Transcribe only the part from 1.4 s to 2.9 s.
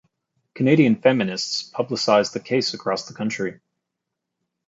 publicized the case